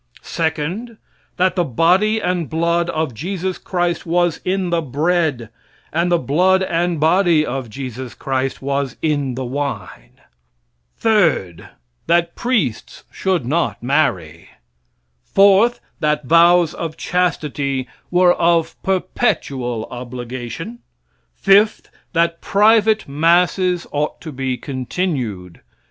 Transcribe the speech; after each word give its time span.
Second, 0.23 0.97
that 1.37 1.55
the 1.55 1.63
body 1.63 2.19
and 2.19 2.49
blood 2.49 2.89
of 2.89 3.13
Jesus 3.13 3.59
Christ 3.59 4.03
was 4.03 4.39
in 4.43 4.71
the 4.71 4.81
bread, 4.81 5.49
and 5.93 6.11
the 6.11 6.17
blood 6.17 6.63
and 6.63 6.99
body 6.99 7.45
of 7.45 7.69
Jesus 7.69 8.15
Christ 8.15 8.63
was 8.63 8.95
in 9.03 9.35
the 9.35 9.45
wine. 9.45 10.19
Third, 10.97 11.69
that 12.07 12.33
priests 12.33 13.03
should 13.11 13.45
not 13.45 13.83
marry. 13.83 14.49
Fourth, 15.23 15.79
that 15.99 16.25
vows 16.25 16.73
of 16.73 16.97
chastity 16.97 17.87
were 18.09 18.33
of 18.33 18.81
perpetual 18.81 19.87
obligation. 19.91 20.79
Fifth, 21.35 21.91
that 22.13 22.41
private 22.41 23.07
masses 23.07 23.85
ought 23.91 24.19
to 24.21 24.31
be 24.31 24.57
continued. 24.57 25.61